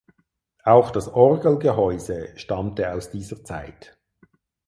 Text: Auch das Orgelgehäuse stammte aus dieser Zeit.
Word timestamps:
Auch 0.63 0.89
das 0.89 1.07
Orgelgehäuse 1.07 2.33
stammte 2.35 2.91
aus 2.95 3.11
dieser 3.11 3.43
Zeit. 3.43 3.99